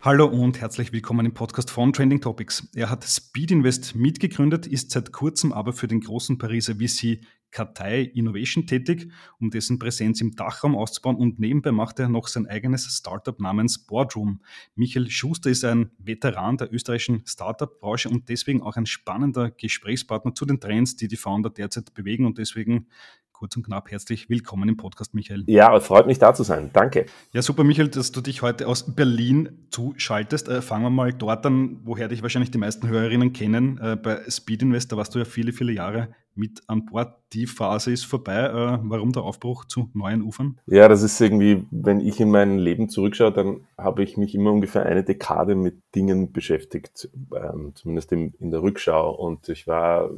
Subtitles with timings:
[0.00, 2.68] Hallo und herzlich willkommen im Podcast von Trending Topics.
[2.76, 7.18] Er hat Speed Invest mitgegründet, ist seit kurzem aber für den großen Pariser VC
[7.50, 9.10] Kartei Innovation tätig,
[9.40, 13.86] um dessen Präsenz im Dachraum auszubauen und nebenbei macht er noch sein eigenes Startup namens
[13.86, 14.40] Boardroom.
[14.76, 20.46] Michael Schuster ist ein Veteran der österreichischen Startup-Branche und deswegen auch ein spannender Gesprächspartner zu
[20.46, 22.86] den Trends, die die Founder derzeit bewegen und deswegen
[23.38, 25.44] kurz und knapp herzlich willkommen im Podcast, Michael.
[25.46, 26.70] Ja, es freut mich da zu sein.
[26.72, 27.06] Danke.
[27.32, 30.48] Ja, super, Michael, dass du dich heute aus Berlin zuschaltest.
[30.48, 33.78] Äh, fangen wir mal dort an, woher dich wahrscheinlich die meisten Hörerinnen kennen.
[33.78, 37.14] Äh, bei Speed Invest, da warst du ja viele, viele Jahre mit an Bord.
[37.32, 38.40] Die Phase ist vorbei.
[38.40, 40.58] Äh, warum der Aufbruch zu neuen Ufern?
[40.66, 44.50] Ja, das ist irgendwie, wenn ich in mein Leben zurückschaue, dann habe ich mich immer
[44.50, 49.14] ungefähr eine Dekade mit Dingen beschäftigt, ähm, zumindest in, in der Rückschau.
[49.14, 50.14] Und ich war äh,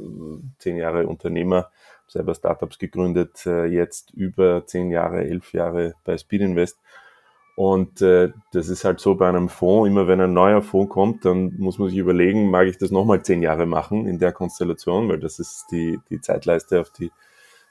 [0.57, 1.69] zehn Jahre Unternehmer
[2.11, 6.77] selber Startups gegründet, äh, jetzt über zehn Jahre, elf Jahre bei Speed Invest.
[7.55, 11.25] Und äh, das ist halt so bei einem Fonds, immer wenn ein neuer Fonds kommt,
[11.25, 15.09] dann muss man sich überlegen, mag ich das nochmal zehn Jahre machen in der Konstellation,
[15.09, 17.11] weil das ist die, die Zeitleiste, auf die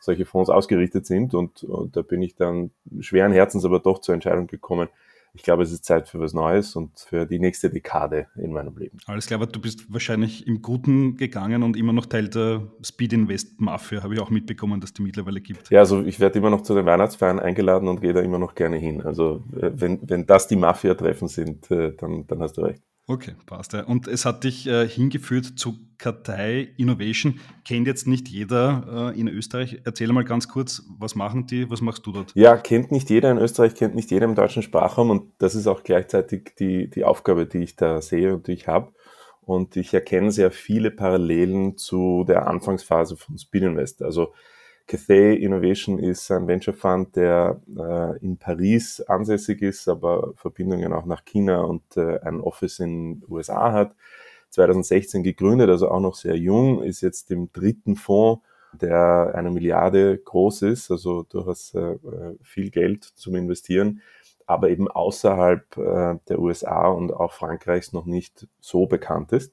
[0.00, 1.34] solche Fonds ausgerichtet sind.
[1.34, 4.88] Und, und da bin ich dann schweren Herzens aber doch zur Entscheidung gekommen,
[5.32, 8.76] ich glaube, es ist Zeit für was Neues und für die nächste Dekade in meinem
[8.76, 8.98] Leben.
[9.06, 13.12] Alles klar, aber du bist wahrscheinlich im Guten gegangen und immer noch Teil der Speed
[13.12, 15.70] Invest Mafia, habe ich auch mitbekommen, dass die mittlerweile gibt.
[15.70, 18.54] Ja, also ich werde immer noch zu den Weihnachtsfeiern eingeladen und gehe da immer noch
[18.54, 19.02] gerne hin.
[19.02, 22.82] Also äh, wenn, wenn das die Mafia-Treffen sind, äh, dann, dann hast du recht.
[23.10, 23.72] Okay, passt.
[23.72, 23.82] Ja.
[23.82, 27.40] Und es hat dich äh, hingeführt zu Kartei Innovation.
[27.64, 29.80] Kennt jetzt nicht jeder äh, in Österreich.
[29.84, 32.30] Erzähl mal ganz kurz, was machen die, was machst du dort?
[32.36, 35.66] Ja, kennt nicht jeder in Österreich, kennt nicht jeder im deutschen Sprachraum und das ist
[35.66, 38.92] auch gleichzeitig die, die Aufgabe, die ich da sehe und die ich habe.
[39.40, 44.02] Und ich erkenne sehr viele Parallelen zu der Anfangsphase von Speed Invest.
[44.04, 44.34] Also
[44.90, 51.04] Cathay Innovation ist ein Venture Fund, der äh, in Paris ansässig ist, aber Verbindungen auch
[51.06, 53.94] nach China und äh, ein Office in den USA hat.
[54.48, 58.42] 2016 gegründet, also auch noch sehr jung, ist jetzt im dritten Fonds,
[58.72, 61.96] der eine Milliarde groß ist, also durchaus äh,
[62.42, 64.02] viel Geld zum Investieren,
[64.44, 69.52] aber eben außerhalb äh, der USA und auch Frankreichs noch nicht so bekannt ist.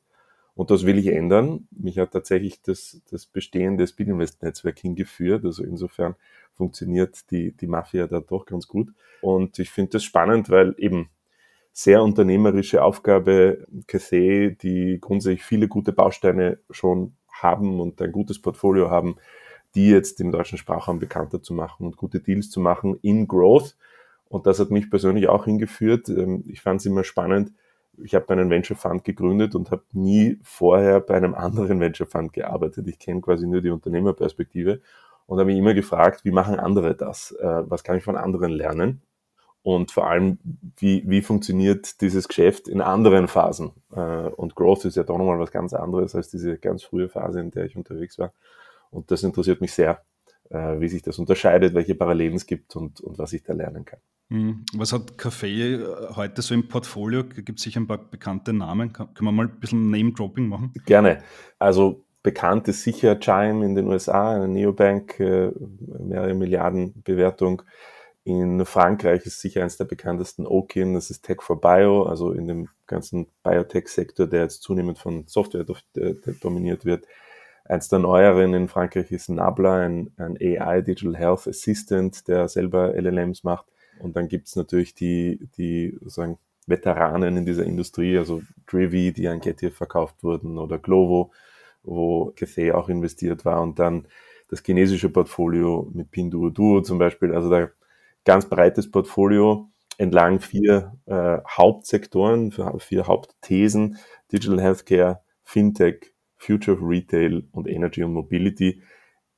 [0.57, 1.67] Und das will ich ändern.
[1.69, 5.45] Mich hat tatsächlich das, das bestehende Speedinvest-Netzwerk hingeführt.
[5.45, 6.15] Also insofern
[6.55, 8.91] funktioniert die, die Mafia da doch ganz gut.
[9.21, 11.09] Und ich finde das spannend, weil eben
[11.73, 18.89] sehr unternehmerische Aufgabe, Cathay, die grundsätzlich viele gute Bausteine schon haben und ein gutes Portfolio
[18.89, 19.17] haben,
[19.75, 23.77] die jetzt im deutschen Sprachraum bekannter zu machen und gute Deals zu machen in Growth.
[24.27, 26.09] Und das hat mich persönlich auch hingeführt.
[26.09, 27.51] Ähm, ich fand es immer spannend,
[28.03, 32.33] ich habe einen Venture Fund gegründet und habe nie vorher bei einem anderen Venture Fund
[32.33, 32.87] gearbeitet.
[32.87, 34.81] Ich kenne quasi nur die Unternehmerperspektive
[35.25, 37.31] und habe mich immer gefragt, wie machen andere das?
[37.31, 39.01] Äh, was kann ich von anderen lernen?
[39.63, 40.39] Und vor allem,
[40.77, 43.71] wie, wie funktioniert dieses Geschäft in anderen Phasen?
[43.91, 47.41] Äh, und Growth ist ja doch nochmal was ganz anderes als diese ganz frühe Phase,
[47.41, 48.31] in der ich unterwegs war.
[48.91, 50.01] Und das interessiert mich sehr,
[50.49, 53.83] äh, wie sich das unterscheidet, welche Parallelen es gibt und, und was ich da lernen
[53.83, 53.99] kann.
[54.29, 54.65] Hm.
[54.73, 57.23] Was hat Kaffee äh, heute so im Portfolio?
[57.23, 58.91] Gibt es sicher ein paar bekannte Namen?
[58.91, 60.73] Können wir mal ein bisschen Name-Dropping machen?
[60.85, 61.23] Gerne.
[61.59, 65.51] Also bekannt ist sicher Chime in den USA, eine Neobank, äh,
[65.99, 67.61] mehrere Milliarden Bewertung.
[68.25, 72.45] In Frankreich ist sicher eines der bekanntesten Okin, das ist Tech for Bio, also in
[72.45, 75.65] dem ganzen Biotech-Sektor, der jetzt zunehmend von Software
[76.41, 77.05] dominiert wird.
[77.63, 82.93] Eins der neueren in Frankreich ist Nabla, ein, ein AI Digital Health Assistant, der selber
[82.93, 83.67] LLMs macht.
[83.99, 86.37] Und dann gibt's natürlich die, die sozusagen
[86.67, 91.31] Veteranen in dieser Industrie, also Drivy, die an Getir verkauft wurden, oder Glovo,
[91.83, 93.61] wo Cathay auch investiert war.
[93.61, 94.07] Und dann
[94.49, 97.33] das chinesische Portfolio mit Pinduoduo zum Beispiel.
[97.33, 97.69] Also da
[98.25, 103.97] ganz breites Portfolio entlang vier äh, Hauptsektoren, vier Hauptthesen,
[104.31, 108.81] Digital Healthcare, Fintech, Future of Retail und Energy und Mobility.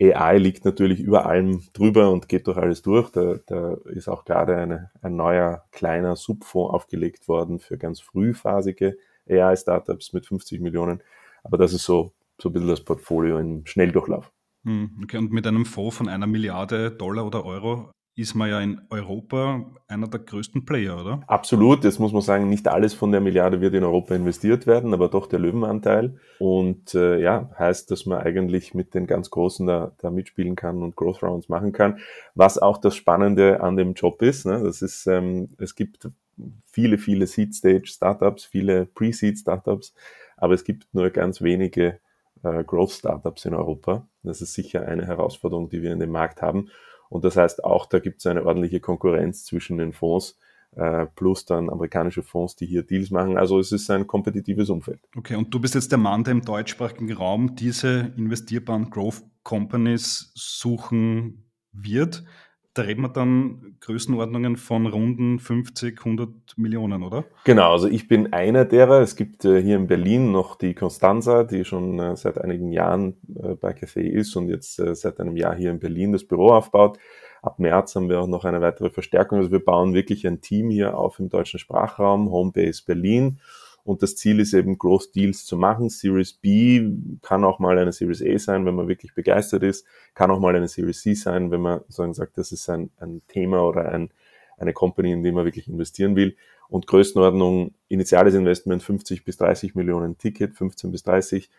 [0.01, 3.11] AI liegt natürlich über allem drüber und geht durch alles durch.
[3.11, 8.97] Da, da ist auch gerade eine, ein neuer kleiner Subfonds aufgelegt worden für ganz frühphasige
[9.29, 11.01] AI-Startups mit 50 Millionen.
[11.43, 14.31] Aber das ist so, so ein bisschen das Portfolio im Schnelldurchlauf.
[14.63, 18.59] Hm, okay, und mit einem Fonds von einer Milliarde Dollar oder Euro ist man ja
[18.59, 21.21] in Europa einer der größten Player, oder?
[21.27, 21.83] Absolut.
[21.83, 25.07] Jetzt muss man sagen, nicht alles von der Milliarde wird in Europa investiert werden, aber
[25.07, 26.19] doch der Löwenanteil.
[26.37, 30.83] Und äh, ja, heißt, dass man eigentlich mit den ganz Großen da, da mitspielen kann
[30.83, 31.99] und Growth Rounds machen kann.
[32.35, 34.61] Was auch das Spannende an dem Job ist, ne?
[34.63, 36.09] das ist, ähm, es gibt
[36.65, 39.93] viele, viele Seed-Stage-Startups, viele Pre-Seed-Startups,
[40.37, 41.99] aber es gibt nur ganz wenige
[42.43, 44.07] äh, Growth Startups in Europa.
[44.23, 46.69] Das ist sicher eine Herausforderung, die wir in dem Markt haben.
[47.09, 50.37] Und das heißt auch, da gibt es eine ordentliche Konkurrenz zwischen den Fonds
[50.75, 53.37] äh, plus dann amerikanische Fonds, die hier Deals machen.
[53.37, 54.99] Also es ist ein kompetitives Umfeld.
[55.15, 60.31] Okay, und du bist jetzt der Mann, der im deutschsprachigen Raum diese investierbaren Growth Companies
[60.35, 62.23] suchen wird.
[62.79, 67.25] Da reden wir dann Größenordnungen von runden 50, 100 Millionen, oder?
[67.43, 69.01] Genau, also ich bin einer derer.
[69.01, 73.17] Es gibt äh, hier in Berlin noch die Constanza, die schon äh, seit einigen Jahren
[73.35, 76.97] äh, bei Café ist und jetzt seit einem Jahr hier in Berlin das Büro aufbaut.
[77.41, 79.39] Ab März haben wir auch noch eine weitere Verstärkung.
[79.39, 83.41] Also wir bauen wirklich ein Team hier auf im deutschen Sprachraum, Homebase Berlin
[83.83, 85.89] und das Ziel ist eben, Growth Deals zu machen.
[85.89, 86.91] Series B
[87.21, 90.55] kann auch mal eine Series A sein, wenn man wirklich begeistert ist, kann auch mal
[90.55, 94.11] eine Series C sein, wenn man sagen sagt, das ist ein, ein Thema oder ein,
[94.57, 96.35] eine Company, in die man wirklich investieren will.
[96.67, 101.49] Und Größenordnung, initiales Investment 50 bis 30 Millionen Ticket, 15 bis 30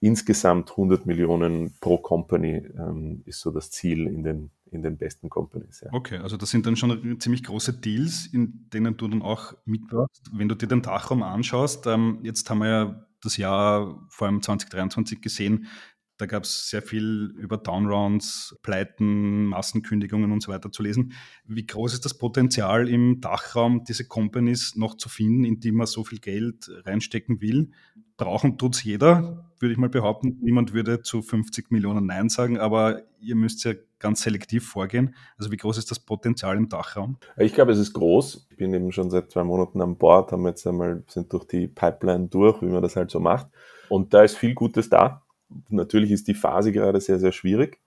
[0.00, 5.28] insgesamt 100 Millionen pro Company ähm, ist so das Ziel in den, in den besten
[5.28, 5.80] Companies.
[5.80, 5.92] Ja.
[5.92, 10.30] Okay, also das sind dann schon ziemlich große Deals, in denen du dann auch mitwirkst.
[10.32, 14.42] Wenn du dir den Dachraum anschaust, ähm, jetzt haben wir ja das Jahr vor allem
[14.42, 15.66] 2023 gesehen,
[16.16, 21.12] da gab es sehr viel über Downrounds, Pleiten, Massenkündigungen und so weiter zu lesen.
[21.44, 25.86] Wie groß ist das Potenzial im Dachraum, diese Companies noch zu finden, in die man
[25.86, 27.70] so viel Geld reinstecken will?
[28.16, 30.38] Brauchen tut es jeder, würde ich mal behaupten.
[30.40, 35.16] Niemand würde zu 50 Millionen Nein sagen, aber ihr müsst ja ganz selektiv vorgehen.
[35.36, 37.16] Also wie groß ist das Potenzial im Dachraum?
[37.36, 38.46] Ich glaube, es ist groß.
[38.50, 41.66] Ich bin eben schon seit zwei Monaten an Bord, haben jetzt einmal, sind durch die
[41.66, 43.48] Pipeline durch, wie man das halt so macht.
[43.88, 45.23] Und da ist viel Gutes da
[45.68, 47.80] Natürlich ist die Phase gerade sehr, sehr schwierig.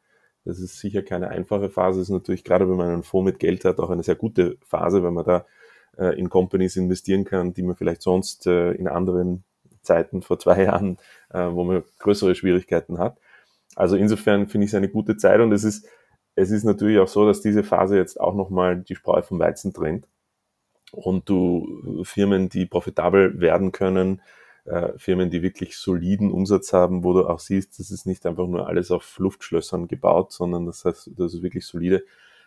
[0.45, 1.99] Das ist sicher keine einfache Phase.
[1.99, 4.57] Das ist natürlich gerade, wenn man einen Fonds mit Geld hat, auch eine sehr gute
[4.65, 5.45] Phase, wenn man da
[5.97, 9.43] äh, in Companies investieren kann, die man vielleicht sonst äh, in anderen
[9.81, 10.97] Zeiten vor zwei Jahren,
[11.29, 13.17] äh, wo man größere Schwierigkeiten hat.
[13.75, 15.87] Also insofern finde ich es eine gute Zeit und es ist,
[16.35, 19.73] es ist natürlich auch so, dass diese Phase jetzt auch nochmal die Spreu vom Weizen
[19.73, 20.07] trennt
[20.91, 24.21] und du Firmen, die profitabel werden können,
[24.67, 28.47] äh, Firmen, die wirklich soliden Umsatz haben, wo du auch siehst, das ist nicht einfach
[28.47, 32.03] nur alles auf Luftschlössern gebaut, sondern das heißt, das ist wirklich solide.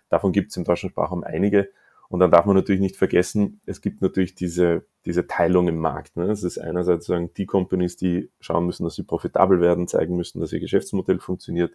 [0.08, 1.70] Davon gibt es im deutschen Sprachraum einige.
[2.08, 6.16] Und dann darf man natürlich nicht vergessen, es gibt natürlich diese, diese Teilung im Markt.
[6.16, 6.26] Ne?
[6.26, 10.40] Das ist einerseits sagen, die Companies, die schauen müssen, dass sie profitabel werden, zeigen müssen,
[10.40, 11.72] dass ihr Geschäftsmodell funktioniert.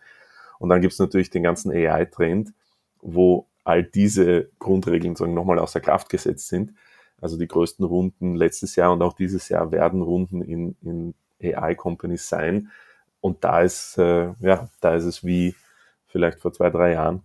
[0.59, 2.53] Und dann gibt es natürlich den ganzen AI-Trend,
[3.01, 6.73] wo all diese Grundregeln sagen, nochmal außer Kraft gesetzt sind.
[7.25, 12.29] Also die größten Runden letztes Jahr und auch dieses Jahr werden Runden in, in AI-Companies
[12.29, 12.69] sein.
[13.19, 15.55] Und da ist, äh, ja, da ist es wie
[16.05, 17.23] vielleicht vor zwei, drei Jahren.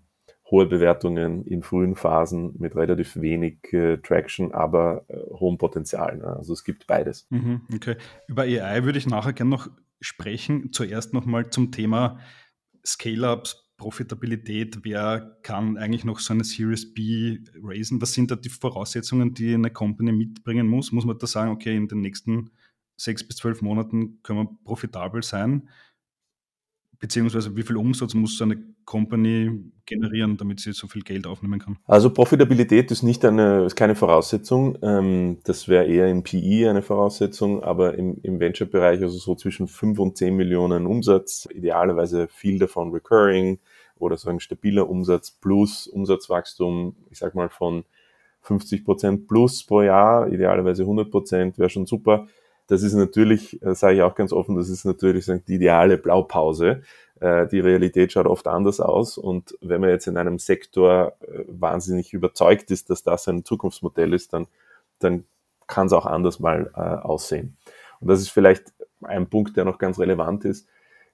[0.50, 6.16] Hohe Bewertungen in frühen Phasen mit relativ wenig äh, Traction, aber äh, hohem Potenzial.
[6.16, 6.34] Ne?
[6.34, 7.26] Also es gibt beides.
[7.28, 7.96] Mhm, okay.
[8.26, 9.68] Über AI würde ich nachher gerne noch
[10.00, 10.72] sprechen.
[10.72, 12.20] Zuerst nochmal zum Thema
[12.86, 18.00] Scale-Ups, Profitabilität, wer kann eigentlich noch so eine Series B raisen?
[18.02, 20.92] Was sind da die Voraussetzungen, die eine Company mitbringen muss?
[20.92, 22.50] Muss man da sagen, okay, in den nächsten
[22.96, 25.70] sechs bis zwölf Monaten können wir profitabel sein?
[26.98, 31.58] Beziehungsweise wie viel Umsatz muss so eine Company generieren, damit sie so viel Geld aufnehmen
[31.58, 31.78] kann?
[31.86, 34.76] Also Profitabilität ist nicht eine, ist keine Voraussetzung.
[34.82, 39.68] Ähm, das wäre eher im PI eine Voraussetzung, aber im, im Venture-Bereich, also so zwischen
[39.68, 43.58] 5 und 10 Millionen Umsatz, idealerweise viel davon recurring,
[44.00, 47.84] oder so ein stabiler Umsatz plus Umsatzwachstum, ich sag mal von
[48.42, 52.26] 50 Prozent plus pro Jahr, idealerweise 100 Prozent, wäre schon super.
[52.66, 56.82] Das ist natürlich, äh, sage ich auch ganz offen, das ist natürlich die ideale Blaupause.
[57.18, 61.44] Äh, die Realität schaut oft anders aus und wenn man jetzt in einem Sektor äh,
[61.48, 64.46] wahnsinnig überzeugt ist, dass das ein Zukunftsmodell ist, dann,
[65.00, 65.24] dann
[65.66, 67.56] kann es auch anders mal aussehen.
[68.00, 70.66] Und das ist vielleicht ein Punkt, der noch ganz relevant ist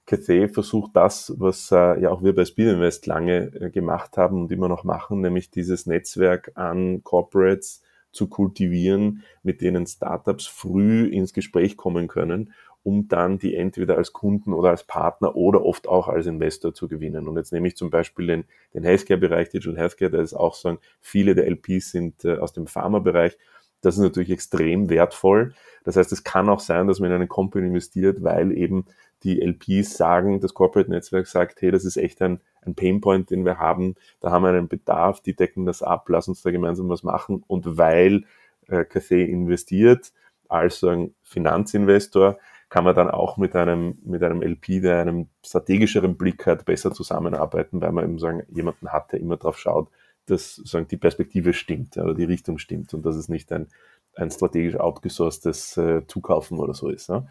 [0.06, 4.52] Cathay versucht das, was äh, ja auch wir bei Speedinvest lange äh, gemacht haben und
[4.52, 7.82] immer noch machen, nämlich dieses Netzwerk an Corporates
[8.12, 12.52] zu kultivieren, mit denen Startups früh ins Gespräch kommen können,
[12.84, 16.86] um dann die entweder als Kunden oder als Partner oder oft auch als Investor zu
[16.86, 17.26] gewinnen.
[17.26, 18.44] Und jetzt nehme ich zum Beispiel den,
[18.74, 22.68] den Healthcare-Bereich, Digital Healthcare, da ist auch so, viele der LPs sind äh, aus dem
[22.68, 23.36] Pharma-Bereich.
[23.80, 25.54] Das ist natürlich extrem wertvoll.
[25.84, 28.86] Das heißt, es kann auch sein, dass man in eine Company investiert, weil eben
[29.26, 33.44] die LPs sagen, das Corporate Netzwerk sagt, hey, das ist echt ein, ein Painpoint, den
[33.44, 36.88] wir haben, da haben wir einen Bedarf, die decken das ab, lass uns da gemeinsam
[36.88, 37.42] was machen.
[37.46, 38.24] Und weil
[38.68, 40.12] äh, Cathay investiert,
[40.48, 46.16] als ein Finanzinvestor, kann man dann auch mit einem, mit einem LP, der einen strategischeren
[46.16, 49.88] Blick hat, besser zusammenarbeiten, weil man eben sagen, jemanden hat, der immer drauf schaut,
[50.26, 53.68] dass sagen, die Perspektive stimmt oder die Richtung stimmt und dass es nicht ein,
[54.14, 57.08] ein strategisch outgesourcetes äh, Zukaufen oder so ist.
[57.08, 57.28] Ne?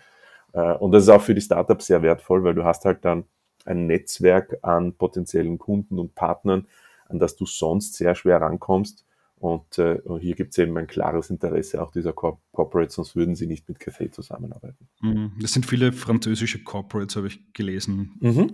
[0.55, 3.25] Äh, und das ist auch für die Startups sehr wertvoll, weil du hast halt dann
[3.65, 6.67] ein Netzwerk an potenziellen Kunden und Partnern,
[7.07, 9.05] an das du sonst sehr schwer rankommst.
[9.38, 13.35] Und äh, hier gibt es eben ein klares Interesse auch dieser Corp Corporates, sonst würden
[13.35, 14.88] sie nicht mit Cathay zusammenarbeiten.
[15.01, 15.33] Mhm.
[15.41, 18.13] Das sind viele französische Corporates, habe ich gelesen.
[18.21, 18.53] Mhm.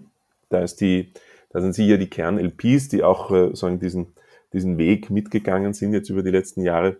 [0.49, 1.13] Da, ist die,
[1.51, 4.13] da sind sicher die Kern-LPs, die auch äh, sagen, diesen,
[4.53, 6.97] diesen Weg mitgegangen sind jetzt über die letzten Jahre.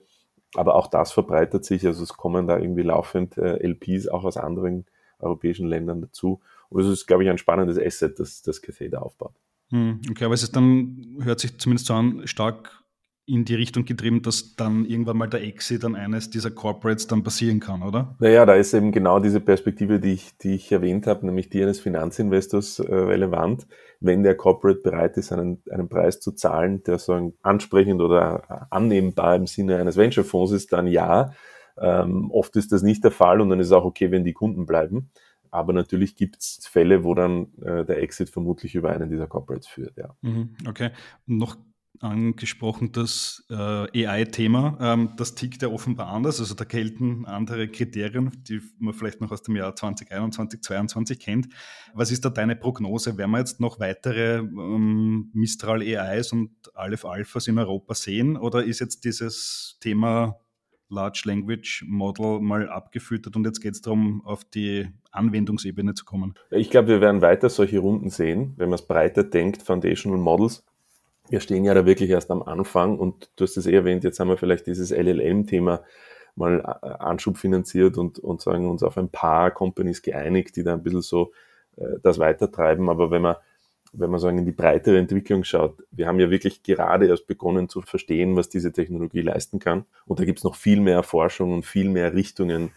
[0.54, 4.38] Aber auch das verbreitet sich, also es kommen da irgendwie laufend äh, LPs auch aus
[4.38, 4.86] anderen
[5.22, 6.42] europäischen Ländern dazu.
[6.70, 9.36] Und das ist, glaube ich, ein spannendes Asset, das das Cathay da aufbaut.
[9.72, 10.02] Mhm.
[10.10, 12.82] Okay, aber es ist dann, hört sich zumindest so an, stark
[13.26, 17.24] in die Richtung getrieben, dass dann irgendwann mal der Exit an eines dieser Corporates dann
[17.24, 18.16] passieren kann, oder?
[18.20, 21.62] Naja, da ist eben genau diese Perspektive, die ich, die ich erwähnt habe, nämlich die
[21.62, 23.68] eines Finanzinvestors äh, relevant.
[24.00, 29.36] Wenn der Corporate bereit ist, einen, einen Preis zu zahlen, der so ansprechend oder annehmbar
[29.36, 31.32] im Sinne eines Venture-Fonds ist, dann ja.
[31.82, 34.34] Ähm, oft ist das nicht der Fall und dann ist es auch okay, wenn die
[34.34, 35.10] Kunden bleiben.
[35.50, 39.68] Aber natürlich gibt es Fälle, wo dann äh, der Exit vermutlich über einen dieser Corporates
[39.68, 40.16] führt, ja.
[40.22, 40.92] Mhm, okay.
[41.26, 41.58] Noch
[42.00, 43.56] angesprochen, das äh,
[44.08, 44.78] AI-Thema.
[44.80, 46.40] Ähm, das tickt ja offenbar anders.
[46.40, 51.50] Also da gelten andere Kriterien, die man vielleicht noch aus dem Jahr 2021, 2022 kennt.
[51.94, 53.18] Was ist da deine Prognose?
[53.18, 58.38] Werden wir jetzt noch weitere ähm, Mistral AIs und Aleph Alphas in Europa sehen?
[58.38, 60.40] Oder ist jetzt dieses Thema
[60.92, 66.36] Large Language Model mal abgefüttert und jetzt geht es darum, auf die Anwendungsebene zu kommen?
[66.52, 70.64] Ich glaube, wir werden weiter solche Runden sehen, wenn man es breiter denkt, Foundational Models
[71.32, 74.20] wir stehen ja da wirklich erst am Anfang und du hast es eh erwähnt, jetzt
[74.20, 75.82] haben wir vielleicht dieses LLM-Thema
[76.36, 80.74] mal äh, Anschub finanziert und, und sagen uns auf ein paar Companies geeinigt, die da
[80.74, 81.32] ein bisschen so
[81.78, 82.90] äh, das weitertreiben.
[82.90, 83.38] Aber wenn man,
[83.94, 87.68] wenn man sagen in die breitere Entwicklung schaut, wir haben ja wirklich gerade erst begonnen
[87.68, 89.86] zu verstehen, was diese Technologie leisten kann.
[90.06, 92.72] Und da gibt es noch viel mehr Forschung und viel mehr Richtungen,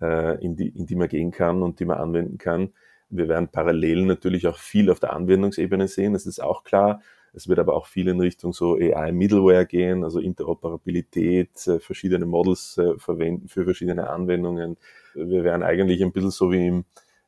[0.00, 2.72] äh, in, die, in die man gehen kann und die man anwenden kann.
[3.08, 7.02] Wir werden parallel natürlich auch viel auf der Anwendungsebene sehen, das ist auch klar.
[7.32, 12.78] Es wird aber auch viel in Richtung so AI-Middleware gehen, also Interoperabilität, äh, verschiedene Models
[12.78, 14.76] äh, verwenden für verschiedene Anwendungen.
[15.14, 16.84] Wir werden eigentlich ein bisschen so wie im,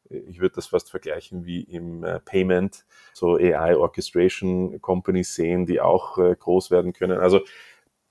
[0.08, 5.80] ich würde das fast vergleichen wie im äh, Payment, so AI Orchestration Companies sehen, die
[5.80, 7.18] auch groß werden können.
[7.18, 7.40] Also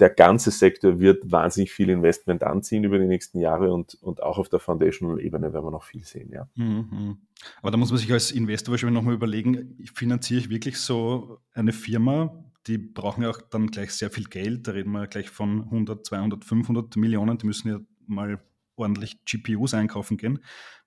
[0.02, 4.40] der ganze Sektor wird wahnsinnig viel Investment anziehen über die nächsten Jahre und, und auch
[4.40, 6.50] auf der Foundational-Ebene werden wir noch viel sehen, ja.
[6.56, 7.20] Mhm.
[7.62, 11.72] Aber da muss man sich als Investor wahrscheinlich nochmal überlegen, finanziere ich wirklich so eine
[11.72, 15.66] Firma, die brauchen ja auch dann gleich sehr viel Geld, da reden wir gleich von
[15.66, 18.42] 100, 200, 500 Millionen, die müssen ja mal
[18.76, 20.40] ordentlich GPUs einkaufen gehen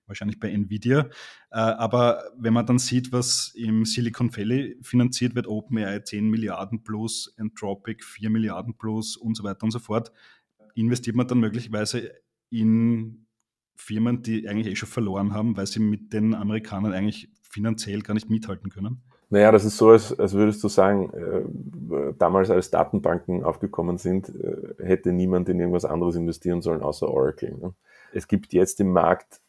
[0.07, 1.09] wahrscheinlich bei Nvidia.
[1.51, 6.83] Äh, aber wenn man dann sieht, was im Silicon Valley finanziert wird, OpenAI 10 Milliarden
[6.83, 10.11] plus, Entropic 4 Milliarden plus und so weiter und so fort,
[10.75, 12.11] investiert man dann möglicherweise
[12.49, 13.25] in
[13.75, 18.13] Firmen, die eigentlich eh schon verloren haben, weil sie mit den Amerikanern eigentlich finanziell gar
[18.13, 19.01] nicht mithalten können?
[19.29, 24.29] Naja, das ist so, als, als würdest du sagen, äh, damals als Datenbanken aufgekommen sind,
[24.29, 27.57] äh, hätte niemand in irgendwas anderes investieren sollen außer Oracle.
[27.57, 27.73] Ne?
[28.13, 29.41] Es gibt jetzt im Markt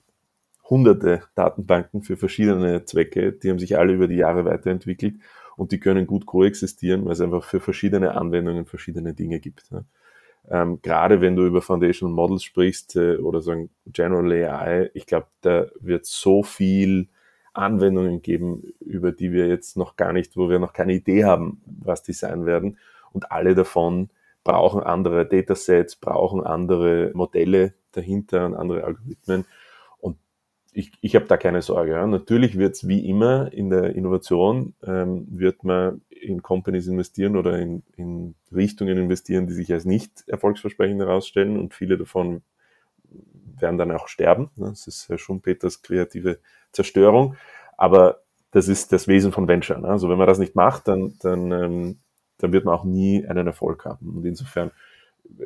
[0.68, 5.16] hunderte Datenbanken für verschiedene Zwecke, die haben sich alle über die Jahre weiterentwickelt
[5.56, 9.70] und die können gut koexistieren, weil es einfach für verschiedene Anwendungen verschiedene Dinge gibt.
[9.72, 9.84] Ne?
[10.48, 15.26] Ähm, gerade wenn du über Foundational Models sprichst äh, oder sagen General AI, ich glaube,
[15.40, 17.08] da wird so viel
[17.52, 21.62] Anwendungen geben, über die wir jetzt noch gar nicht, wo wir noch keine Idee haben,
[21.64, 22.78] was die sein werden.
[23.12, 24.10] Und alle davon
[24.44, 29.46] brauchen andere Datasets, brauchen andere Modelle dahinter und andere Algorithmen
[30.76, 31.92] ich, ich habe da keine Sorge.
[31.92, 32.06] Ja.
[32.06, 37.58] Natürlich wird es wie immer in der Innovation, ähm, wird man in Companies investieren oder
[37.58, 42.42] in, in Richtungen investieren, die sich als nicht erfolgsversprechend herausstellen und viele davon
[43.58, 44.50] werden dann auch sterben.
[44.56, 46.40] Das ist Herr Schumpeters kreative
[46.72, 47.36] Zerstörung.
[47.78, 49.78] Aber das ist das Wesen von Venture.
[49.78, 49.88] Ne?
[49.88, 51.98] Also wenn man das nicht macht, dann, dann, ähm,
[52.36, 54.14] dann wird man auch nie einen Erfolg haben.
[54.14, 54.72] Und insofern,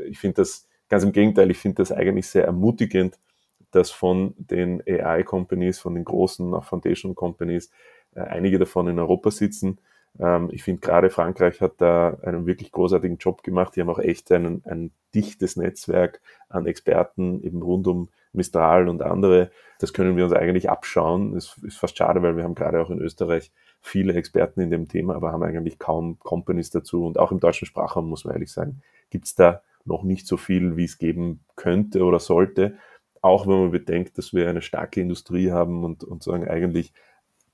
[0.09, 3.17] ich finde das, ganz im Gegenteil, ich finde das eigentlich sehr ermutigend,
[3.71, 7.71] dass von den AI-Companies, von den großen auch Foundation Companies,
[8.15, 9.79] äh, einige davon in Europa sitzen.
[10.19, 13.77] Ähm, ich finde gerade Frankreich hat da einen wirklich großartigen Job gemacht.
[13.77, 19.03] Die haben auch echt einen, ein dichtes Netzwerk an Experten eben rund um Mistral und
[19.03, 19.51] andere.
[19.79, 21.35] Das können wir uns eigentlich abschauen.
[21.35, 23.51] Das ist fast schade, weil wir haben gerade auch in Österreich
[23.81, 27.05] viele Experten in dem Thema, aber haben eigentlich kaum Companies dazu.
[27.07, 30.37] Und auch im deutschen Sprachraum, muss man ehrlich sagen, gibt es da noch nicht so
[30.37, 32.77] viel, wie es geben könnte oder sollte
[33.21, 36.93] auch wenn man bedenkt, dass wir eine starke Industrie haben und, und sagen eigentlich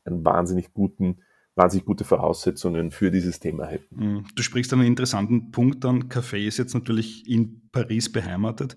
[0.04, 1.18] einen wahnsinnig guten,
[1.54, 3.96] wahnsinnig gute Voraussetzungen für dieses Thema hätten.
[3.96, 4.24] Mhm.
[4.34, 6.08] Du sprichst einen interessanten Punkt an.
[6.08, 8.76] Café ist jetzt natürlich in Paris beheimatet.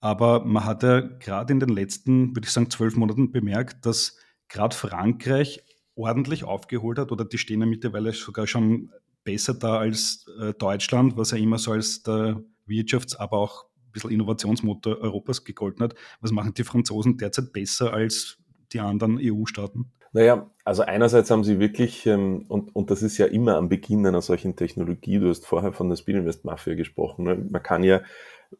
[0.00, 4.16] Aber man hat ja gerade in den letzten, würde ich sagen, zwölf Monaten bemerkt, dass
[4.48, 5.64] gerade Frankreich
[5.96, 8.90] ordentlich aufgeholt hat oder die stehen ja mittlerweile sogar schon
[9.24, 14.10] besser da als äh, Deutschland, was ja immer so als der Wirtschafts-, aber auch bisschen
[14.10, 15.94] Innovationsmotor Europas gegolten hat.
[16.20, 18.38] Was machen die Franzosen derzeit besser als
[18.72, 19.92] die anderen EU-Staaten?
[20.12, 24.06] Naja, also einerseits haben sie wirklich, ähm, und, und das ist ja immer am Beginn
[24.06, 27.46] einer solchen Technologie, du hast vorher von der Speedinvest Mafia gesprochen, ne?
[27.50, 28.00] man kann ja,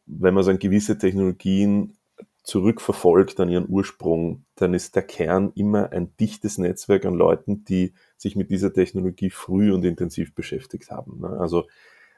[0.04, 1.97] wenn man so gewisse Technologien
[2.42, 7.92] zurückverfolgt an ihren Ursprung, dann ist der Kern immer ein dichtes Netzwerk an Leuten, die
[8.16, 11.20] sich mit dieser Technologie früh und intensiv beschäftigt haben.
[11.20, 11.28] Ne?
[11.40, 11.66] Also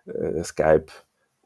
[0.07, 0.87] äh, Skype,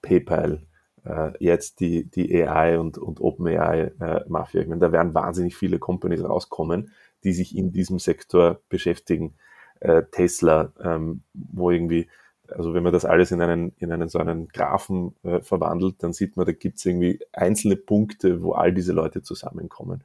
[0.03, 0.67] PayPal,
[1.05, 4.61] äh, jetzt die, die AI und, und OpenAI-Mafia.
[4.61, 6.93] Äh, ich meine, da werden wahnsinnig viele Companies rauskommen,
[7.25, 9.35] die sich in diesem Sektor beschäftigen.
[9.81, 12.09] Äh, Tesla, ähm, wo irgendwie
[12.49, 16.13] also wenn man das alles in einen, in einen so einen Graphen äh, verwandelt, dann
[16.13, 20.05] sieht man, da gibt es irgendwie einzelne Punkte, wo all diese Leute zusammenkommen.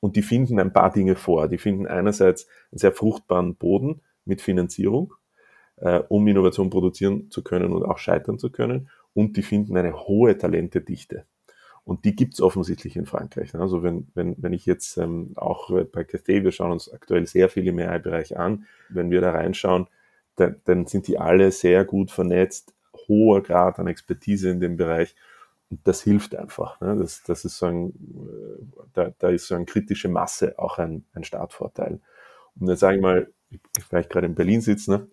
[0.00, 1.48] Und die finden ein paar Dinge vor.
[1.48, 5.14] Die finden einerseits einen sehr fruchtbaren Boden mit Finanzierung,
[5.76, 8.88] äh, um Innovation produzieren zu können und auch scheitern zu können.
[9.14, 11.24] Und die finden eine hohe Talentedichte.
[11.84, 13.54] Und die gibt es offensichtlich in Frankreich.
[13.54, 17.48] Also wenn, wenn, wenn ich jetzt ähm, auch bei Cathay, wir schauen uns aktuell sehr
[17.48, 19.88] viel im AI-Bereich an, wenn wir da reinschauen,
[20.36, 22.74] dann, dann sind die alle sehr gut vernetzt,
[23.08, 25.16] hoher Grad an Expertise in dem Bereich.
[25.70, 26.80] Und das hilft einfach.
[26.80, 26.96] Ne?
[26.96, 31.04] Das, das ist so ein, äh, da, da ist so eine kritische Masse auch ein,
[31.14, 32.00] ein Startvorteil.
[32.58, 35.08] Und jetzt sage ich mal, ich vielleicht gerade in Berlin sitze, ne?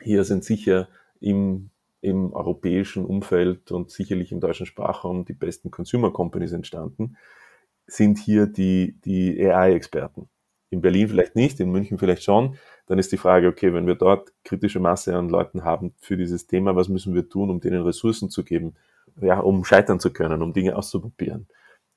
[0.00, 0.88] hier sind sicher
[1.20, 7.16] im, im europäischen Umfeld und sicherlich im deutschen Sprachraum die besten Consumer Companies entstanden,
[7.86, 10.28] sind hier die, die AI-Experten.
[10.70, 13.94] In Berlin vielleicht nicht, in München vielleicht schon, dann ist die Frage, okay, wenn wir
[13.94, 17.82] dort kritische Masse an Leuten haben für dieses Thema, was müssen wir tun, um denen
[17.82, 18.74] Ressourcen zu geben,
[19.20, 21.48] ja, um scheitern zu können, um Dinge auszuprobieren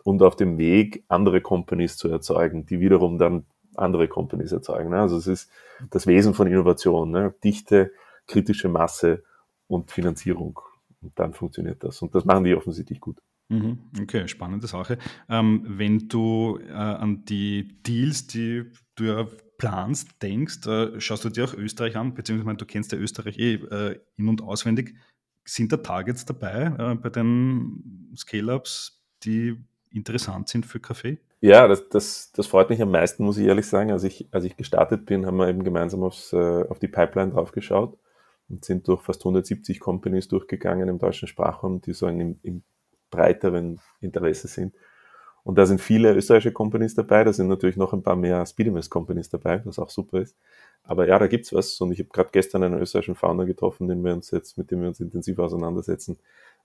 [0.03, 4.89] und auf dem Weg andere Companies zu erzeugen, die wiederum dann andere Companies erzeugen.
[4.89, 4.99] Ne?
[4.99, 5.49] Also es ist
[5.89, 7.33] das Wesen von Innovation, ne?
[7.43, 7.91] dichte,
[8.27, 9.23] kritische Masse
[9.71, 10.59] und Finanzierung.
[11.01, 12.01] Und dann funktioniert das.
[12.01, 13.17] Und das machen die offensichtlich gut.
[13.49, 13.79] Mhm.
[14.01, 14.97] Okay, spannende Sache.
[15.27, 21.29] Ähm, wenn du äh, an die Deals, die du ja planst, denkst, äh, schaust du
[21.29, 24.95] dir auch Österreich an, beziehungsweise du kennst ja Österreich eh äh, in- und auswendig.
[25.43, 29.57] Sind da Targets dabei äh, bei den Scale-Ups, die
[29.89, 31.19] interessant sind für Kaffee?
[31.41, 33.91] Ja, das, das, das freut mich am meisten, muss ich ehrlich sagen.
[33.91, 37.31] Als ich, als ich gestartet bin, haben wir eben gemeinsam aufs, äh, auf die Pipeline
[37.31, 37.97] draufgeschaut
[38.51, 42.63] und sind durch fast 170 Companies durchgegangen im deutschen Sprachraum, die so im, im
[43.09, 44.75] breiteren Interesse sind.
[45.43, 48.91] Und da sind viele österreichische Companies dabei, da sind natürlich noch ein paar mehr Speedinvest
[48.91, 50.37] Companies dabei, was auch super ist.
[50.83, 51.79] Aber ja, da gibt's was.
[51.81, 54.81] Und ich habe gerade gestern einen österreichischen Founder getroffen, den wir uns jetzt, mit dem
[54.81, 56.19] wir uns intensiv auseinandersetzen,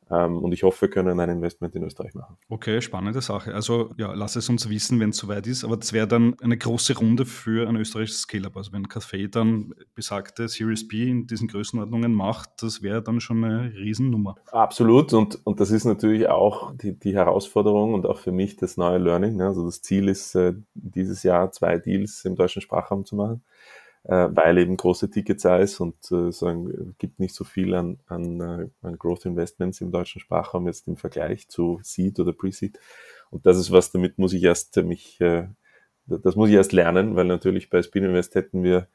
[0.09, 2.37] und ich hoffe, wir können ein Investment in Österreich machen.
[2.49, 3.53] Okay, spannende Sache.
[3.53, 5.65] Also ja, lass es uns wissen, wenn es soweit ist.
[5.65, 8.57] Aber das wäre dann eine große Runde für ein österreichisches Scale-Up.
[8.57, 13.43] Also wenn Café dann besagte Series B in diesen Größenordnungen macht, das wäre dann schon
[13.43, 14.37] eine Riesennummer.
[14.53, 15.13] Absolut.
[15.13, 18.99] Und, und das ist natürlich auch die, die Herausforderung und auch für mich das neue
[18.99, 19.37] Learning.
[19.37, 19.47] Ne?
[19.47, 23.43] Also das Ziel ist, äh, dieses Jahr zwei Deals im deutschen Sprachraum zu machen
[24.09, 28.41] äh, weil eben große Ticket Size und äh, sagen, gibt nicht so viel an, an,
[28.41, 32.79] äh, an Growth Investments im deutschen Sprachraum jetzt im Vergleich zu Seed oder Pre-Seed.
[33.31, 35.49] Und das ist was, damit muss ich erst mich, äh,
[36.07, 38.87] das muss ich erst lernen, weil natürlich bei Spin Invest hätten wir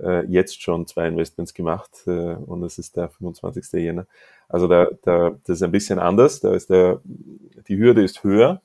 [0.00, 3.82] äh, jetzt schon zwei Investments gemacht äh, und es ist der 25.
[3.82, 4.06] Jänner.
[4.48, 8.62] Also da, da, das ist ein bisschen anders, da ist der, die Hürde ist höher,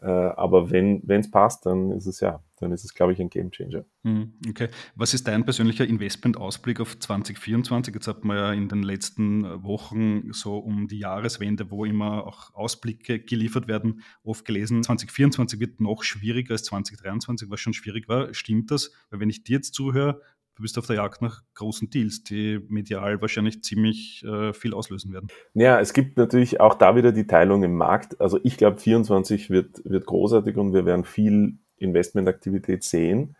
[0.00, 3.28] äh, aber wenn es passt, dann ist es ja, dann ist es, glaube ich, ein
[3.28, 3.84] Gamechanger.
[4.04, 4.68] Hm, okay.
[4.94, 7.94] Was ist dein persönlicher Investmentausblick auf 2024?
[7.94, 12.54] Jetzt hat man ja in den letzten Wochen so um die Jahreswende, wo immer auch
[12.54, 18.32] Ausblicke geliefert werden, oft gelesen, 2024 wird noch schwieriger als 2023, was schon schwierig war.
[18.32, 18.92] Stimmt das?
[19.10, 20.22] Weil wenn ich dir jetzt zuhöre,
[20.60, 25.10] du bist auf der Jagd nach großen Deals, die medial wahrscheinlich ziemlich äh, viel auslösen
[25.10, 25.28] werden.
[25.54, 28.20] Ja, es gibt natürlich auch da wieder die Teilung im Markt.
[28.20, 33.36] Also ich glaube, 24 wird, wird großartig und wir werden viel Investmentaktivität sehen.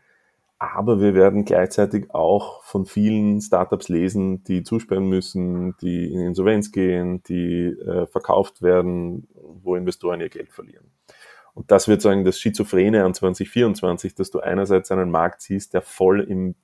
[0.58, 6.72] Aber wir werden gleichzeitig auch von vielen Startups lesen, die zusperren müssen, die in Insolvenz
[6.72, 10.90] gehen, die äh, verkauft werden, wo Investoren ihr Geld verlieren.
[11.52, 15.82] Und das wird sagen, das Schizophrene an 2024, dass du einerseits einen Markt siehst, der
[15.82, 16.54] voll im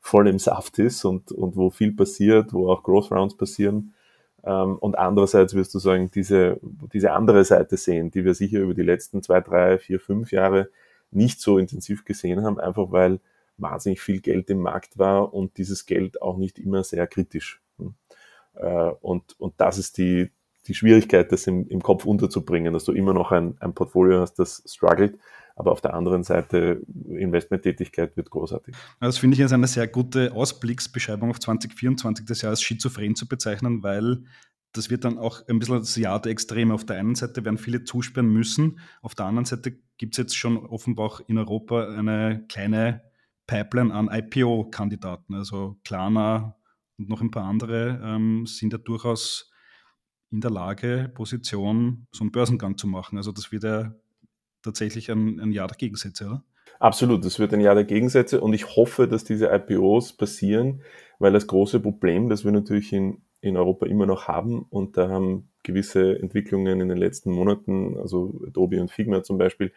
[0.00, 3.94] voll im Saft ist und, und wo viel passiert, wo auch Growth Rounds passieren.
[4.42, 6.58] Ähm, und andererseits wirst du sagen, diese,
[6.92, 10.70] diese andere Seite sehen, die wir sicher über die letzten zwei, drei, vier, fünf Jahre
[11.10, 13.20] nicht so intensiv gesehen haben, einfach weil
[13.58, 17.60] wahnsinnig viel Geld im Markt war und dieses Geld auch nicht immer sehr kritisch.
[17.78, 17.94] Hm.
[18.54, 20.30] Äh, und, und das ist die,
[20.66, 24.34] die Schwierigkeit, das im, im Kopf unterzubringen, dass du immer noch ein, ein Portfolio hast,
[24.34, 25.18] das struggelt,
[25.56, 28.74] aber auf der anderen Seite Investmenttätigkeit wird großartig.
[29.00, 33.82] Das finde ich jetzt eine sehr gute Ausblicksbeschreibung auf 2024 des Jahres schizophren zu bezeichnen,
[33.82, 34.24] weil
[34.72, 36.72] das wird dann auch ein bisschen das Jahr der Extreme.
[36.72, 40.36] Auf der einen Seite werden viele zusperren müssen, auf der anderen Seite gibt es jetzt
[40.36, 43.02] schon offenbar auch in Europa eine kleine
[43.46, 45.34] Pipeline an IPO-Kandidaten.
[45.34, 46.56] Also Klarna
[46.98, 49.49] und noch ein paar andere ähm, sind ja durchaus
[50.30, 53.16] in der Lage, Position, so einen Börsengang zu machen.
[53.16, 53.94] Also das wird ja
[54.62, 56.44] tatsächlich ein, ein Jahr der Gegensätze, oder?
[56.78, 60.82] Absolut, das wird ein Jahr der Gegensätze und ich hoffe, dass diese IPOs passieren,
[61.18, 65.08] weil das große Problem, das wir natürlich in, in Europa immer noch haben und da
[65.08, 69.72] haben gewisse Entwicklungen in den letzten Monaten, also Adobe und Figma zum Beispiel,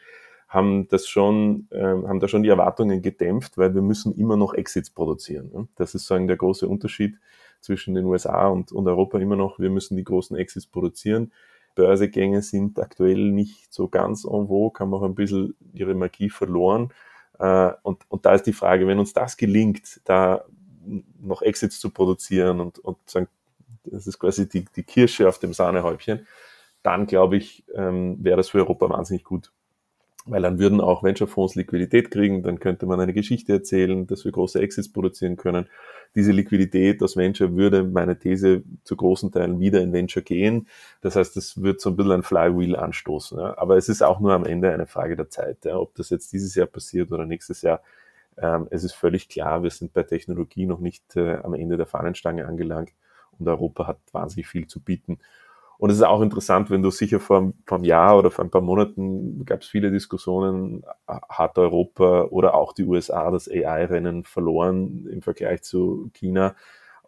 [0.47, 4.53] haben das schon, äh, haben da schon die Erwartungen gedämpft, weil wir müssen immer noch
[4.53, 5.51] Exits produzieren.
[5.51, 5.67] Ne?
[5.75, 7.17] Das ist sagen der große Unterschied
[7.63, 9.59] zwischen den USA und, und Europa immer noch.
[9.59, 11.31] Wir müssen die großen Exits produzieren.
[11.75, 16.91] Börsegänge sind aktuell nicht so ganz en vogue, haben auch ein bisschen ihre Magie verloren.
[17.39, 20.45] Äh, und, und da ist die Frage, wenn uns das gelingt, da
[21.19, 23.27] noch Exits zu produzieren und, und sagen,
[23.85, 26.27] das ist quasi die, die Kirsche auf dem Sahnehäubchen,
[26.83, 29.51] dann glaube ich, ähm, wäre das für Europa wahnsinnig gut
[30.25, 34.31] weil dann würden auch Venture-Fonds Liquidität kriegen, dann könnte man eine Geschichte erzählen, dass wir
[34.31, 35.67] große Exits produzieren können.
[36.15, 40.67] Diese Liquidität aus Venture würde meine These zu großen Teilen wieder in Venture gehen.
[41.01, 43.39] Das heißt, es wird so ein bisschen ein Flywheel anstoßen.
[43.39, 43.57] Ja.
[43.57, 45.65] Aber es ist auch nur am Ende eine Frage der Zeit.
[45.65, 45.77] Ja.
[45.77, 47.81] Ob das jetzt dieses Jahr passiert oder nächstes Jahr,
[48.37, 51.85] ähm, es ist völlig klar, wir sind bei Technologie noch nicht äh, am Ende der
[51.85, 52.93] Fahnenstange angelangt
[53.39, 55.19] und Europa hat wahnsinnig viel zu bieten.
[55.83, 58.49] Und es ist auch interessant, wenn du sicher vor, vor einem Jahr oder vor ein
[58.49, 65.05] paar Monaten gab es viele Diskussionen, hat Europa oder auch die USA das AI-Rennen verloren
[65.11, 66.55] im Vergleich zu China.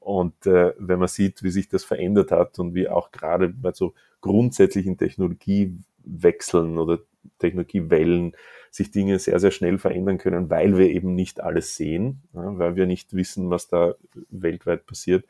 [0.02, 3.72] Und äh, wenn man sieht, wie sich das verändert hat und wie auch gerade bei
[3.72, 7.00] so grundsätzlichen Technologiewechseln oder
[7.40, 8.36] Technologiewellen
[8.72, 12.76] sich Dinge sehr, sehr schnell verändern können, weil wir eben nicht alles sehen, ja, weil
[12.76, 13.96] wir nicht wissen, was da
[14.30, 15.24] weltweit passiert,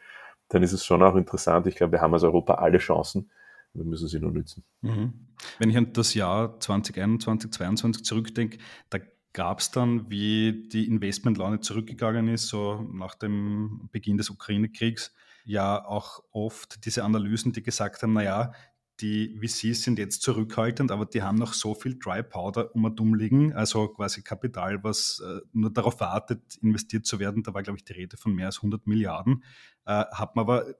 [0.49, 1.67] dann ist es schon auch interessant.
[1.67, 3.29] Ich glaube, wir haben als Europa alle Chancen.
[3.73, 4.63] Wir müssen sie nur nützen.
[4.81, 5.13] Mhm.
[5.59, 8.57] Wenn ich an das Jahr 2021, 2022 zurückdenke,
[8.89, 8.99] da
[9.33, 15.85] gab es dann, wie die Investmentlaune zurückgegangen ist, so nach dem Beginn des Ukraine-Kriegs, ja
[15.85, 18.53] auch oft diese Analysen, die gesagt haben, naja,
[19.01, 22.99] die VCs sind jetzt zurückhaltend, aber die haben noch so viel Dry Powder um und
[22.99, 27.43] um liegen, also quasi Kapital, was äh, nur darauf wartet, investiert zu werden.
[27.43, 29.43] Da war, glaube ich, die Rede von mehr als 100 Milliarden.
[29.85, 30.75] Äh, hat man aber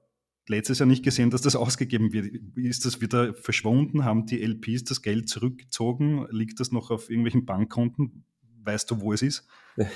[0.48, 2.32] letztes Jahr nicht gesehen, dass das ausgegeben wird.
[2.56, 4.04] Ist das wieder verschwunden?
[4.04, 6.26] Haben die LPs das Geld zurückgezogen?
[6.30, 8.24] Liegt das noch auf irgendwelchen Bankkonten?
[8.66, 9.46] Weißt du, wo es ist?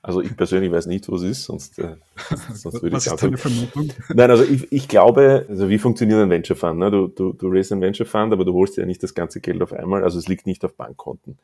[0.00, 1.96] Also ich persönlich weiß nicht, wo es ist, sonst, äh,
[2.54, 3.90] sonst würde Was ich ist deine Vermutung?
[4.14, 6.78] Nein, also ich, ich glaube, also wie funktioniert ein Venture Fund?
[6.78, 6.90] Ne?
[6.90, 9.60] Du, du, du raise ein Venture Fund, aber du holst ja nicht das ganze Geld
[9.60, 11.38] auf einmal, also es liegt nicht auf Bankkonten,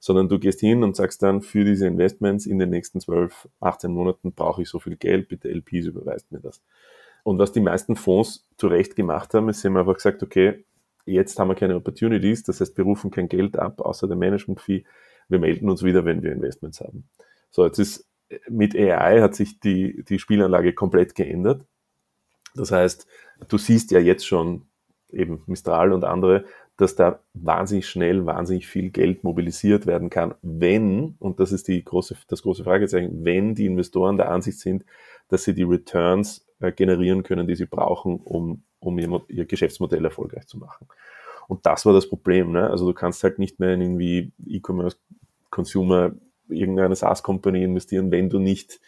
[0.00, 3.92] sondern du gehst hin und sagst dann, für diese Investments in den nächsten 12, 18
[3.92, 6.60] Monaten brauche ich so viel Geld, bitte LPs überweist mir das.
[7.22, 10.64] Und was die meisten Fonds zu Recht gemacht haben, ist, sie haben einfach gesagt, okay,
[11.06, 14.84] jetzt haben wir keine Opportunities, das heißt, wir rufen kein Geld ab, außer der Management-Fee,
[15.28, 17.08] wir melden uns wieder, wenn wir Investments haben.
[17.50, 18.06] So, jetzt ist
[18.48, 21.64] mit AI hat sich die, die Spielanlage komplett geändert.
[22.54, 23.06] Das heißt,
[23.48, 24.66] du siehst ja jetzt schon
[25.10, 26.44] eben Mistral und andere,
[26.76, 31.82] dass da wahnsinnig schnell, wahnsinnig viel Geld mobilisiert werden kann, wenn, und das ist die
[31.82, 34.84] große, das große Fragezeichen, wenn die Investoren der Ansicht sind,
[35.28, 40.04] dass sie die Returns äh, generieren können, die sie brauchen, um, um ihr, ihr Geschäftsmodell
[40.04, 40.86] erfolgreich zu machen.
[41.48, 42.52] Und das war das Problem.
[42.52, 42.68] Ne?
[42.68, 44.96] Also du kannst halt nicht mehr in irgendwie E-Commerce,
[45.50, 46.12] Consumer,
[46.48, 48.80] irgendeine SaaS-Company investieren, wenn du nicht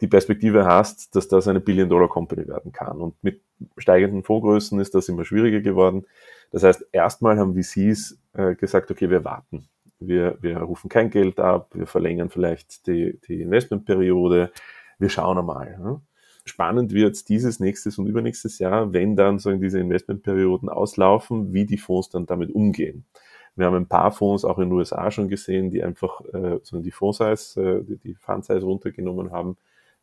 [0.00, 3.00] die Perspektive hast, dass das eine Billion-Dollar-Company werden kann.
[3.00, 3.42] Und mit
[3.78, 6.04] steigenden Fondsgrößen ist das immer schwieriger geworden.
[6.50, 9.68] Das heißt, erstmal haben VCs äh, gesagt, okay, wir warten.
[9.98, 14.52] Wir, wir rufen kein Geld ab, wir verlängern vielleicht die, die Investmentperiode,
[14.98, 15.78] wir schauen einmal.
[15.78, 16.02] Ne?
[16.46, 21.76] Spannend wird dieses nächstes und übernächstes Jahr, wenn dann sagen diese Investmentperioden auslaufen, wie die
[21.76, 23.04] Fonds dann damit umgehen.
[23.56, 26.80] Wir haben ein paar Fonds auch in den USA schon gesehen, die einfach äh, so
[26.80, 29.56] die Fondsize, äh, die, die Fundsize runtergenommen haben,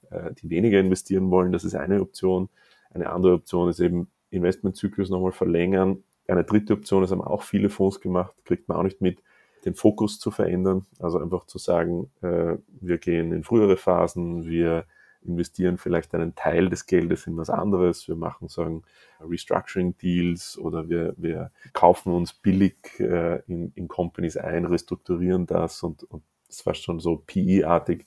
[0.09, 1.53] äh, die weniger investieren wollen.
[1.53, 2.49] Das ist eine Option.
[2.93, 6.03] Eine andere Option ist eben Investmentzyklus nochmal verlängern.
[6.27, 9.19] Eine dritte Option, das haben auch viele Fonds gemacht, kriegt man auch nicht mit,
[9.65, 10.85] den Fokus zu verändern.
[10.99, 14.85] Also einfach zu sagen, äh, wir gehen in frühere Phasen, wir
[15.25, 18.07] investieren vielleicht einen Teil des Geldes in was anderes.
[18.07, 18.83] Wir machen sagen
[19.19, 26.03] Restructuring-Deals oder wir, wir kaufen uns billig äh, in, in Companies ein, restrukturieren das und,
[26.03, 28.05] und das war schon so PE-artig.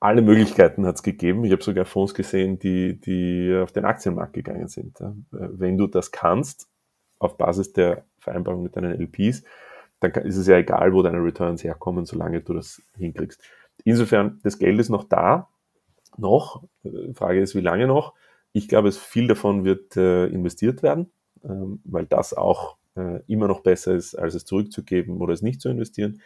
[0.00, 1.44] alle Möglichkeiten hat es gegeben.
[1.44, 4.98] Ich habe sogar Fonds gesehen, die, die auf den Aktienmarkt gegangen sind.
[5.30, 6.68] Wenn du das kannst,
[7.18, 9.44] auf Basis der Vereinbarung mit deinen LPs,
[10.00, 13.42] dann ist es ja egal, wo deine Returns herkommen, solange du das hinkriegst.
[13.84, 15.48] Insofern, das Geld ist noch da,
[16.16, 16.64] noch.
[16.84, 18.14] Die Frage ist, wie lange noch?
[18.52, 21.10] Ich glaube, es viel davon wird äh, investiert werden,
[21.44, 25.60] ähm, weil das auch äh, immer noch besser ist, als es zurückzugeben oder es nicht
[25.60, 26.22] zu investieren.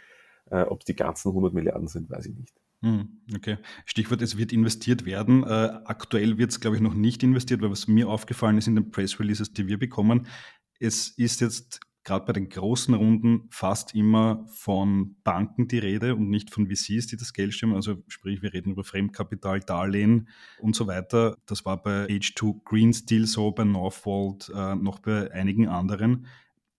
[0.50, 2.54] Äh, Ob es die ganzen 100 Milliarden sind, weiß ich nicht.
[2.82, 3.58] Hm, okay.
[3.84, 5.44] Stichwort, es wird investiert werden.
[5.44, 8.74] Äh, aktuell wird es, glaube ich, noch nicht investiert, weil was mir aufgefallen ist in
[8.74, 10.26] den Press Releases, die wir bekommen,
[10.78, 16.30] es ist jetzt gerade bei den großen Runden fast immer von Banken die Rede und
[16.30, 17.74] nicht von VCs, die das Geld stimmen.
[17.74, 20.28] Also sprich, wir reden über Fremdkapital, Darlehen
[20.60, 21.36] und so weiter.
[21.46, 26.26] Das war bei H2 Green Steel so, bei Northvolt, äh, noch bei einigen anderen.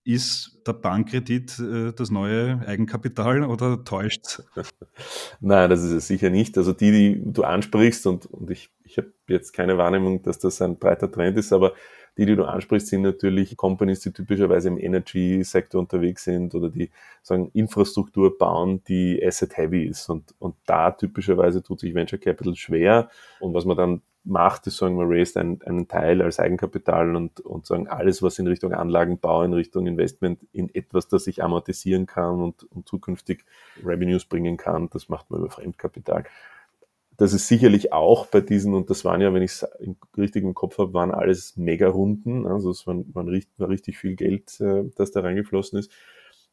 [0.03, 4.41] Ist der Bankkredit äh, das neue Eigenkapital oder täuscht
[5.39, 6.57] Nein, das ist es sicher nicht.
[6.57, 10.59] Also die, die du ansprichst, und, und ich, ich habe jetzt keine Wahrnehmung, dass das
[10.63, 11.73] ein breiter Trend ist, aber
[12.17, 16.89] die, die du ansprichst, sind natürlich Companies, die typischerweise im Energy-Sektor unterwegs sind oder die
[17.21, 20.09] sagen Infrastruktur bauen, die asset-heavy ist.
[20.09, 23.09] Und, und da typischerweise tut sich Venture Capital schwer.
[23.39, 27.39] Und was man dann macht, ist sagen, man raised einen, einen Teil als Eigenkapital und,
[27.39, 32.05] und sagen, alles, was in Richtung Anlagenbau, in Richtung Investment, in etwas, das sich amortisieren
[32.05, 33.45] kann und, und zukünftig
[33.83, 36.25] Revenues bringen kann, das macht man über Fremdkapital
[37.17, 39.67] das ist sicherlich auch bei diesen, und das waren ja, wenn ich es
[40.17, 44.15] richtig im Kopf habe, waren alles Mega-Runden, also es waren, waren richtig, war richtig viel
[44.15, 45.91] Geld, äh, das da reingeflossen ist.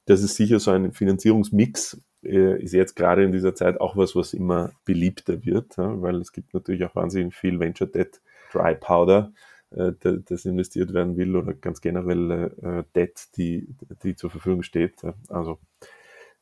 [0.05, 4.17] Das ist sicher so ein Finanzierungsmix, äh, ist jetzt gerade in dieser Zeit auch was,
[4.17, 8.21] was immer beliebter wird, ja, weil es gibt natürlich auch wahnsinnig viel Venture Debt,
[8.53, 9.33] Dry Powder,
[9.71, 13.69] äh, das investiert werden will oder ganz generell äh, Debt, die,
[14.03, 15.03] die zur Verfügung steht.
[15.29, 15.59] Also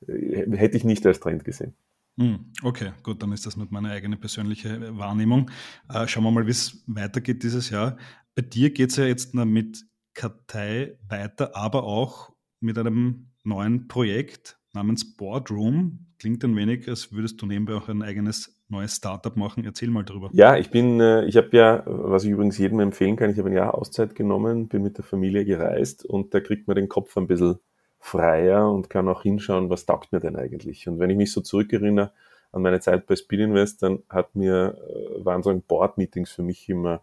[0.06, 1.74] äh, hätte ich nicht als Trend gesehen.
[2.18, 5.50] Hm, okay, gut, dann ist das nur meine eigene persönliche Wahrnehmung.
[5.88, 7.98] Äh, schauen wir mal, wie es weitergeht dieses Jahr.
[8.34, 14.58] Bei dir geht es ja jetzt mit Kartei weiter, aber auch mit einem neuen Projekt
[14.72, 16.06] namens Boardroom.
[16.18, 19.64] Klingt ein wenig, als würdest du nebenbei auch ein eigenes neues Startup machen.
[19.64, 20.30] Erzähl mal darüber.
[20.32, 23.50] Ja, ich bin, äh, ich habe ja, was ich übrigens jedem empfehlen kann, ich habe
[23.50, 27.16] ein Jahr Auszeit genommen, bin mit der Familie gereist und da kriegt man den Kopf
[27.16, 27.58] ein bisschen
[28.06, 30.86] freier und kann auch hinschauen, was taugt mir denn eigentlich.
[30.88, 32.12] Und wenn ich mich so zurückerinnere
[32.52, 36.68] an meine Zeit bei Speed Invest, dann hat mir, äh, waren so Board-Meetings für mich
[36.68, 37.02] immer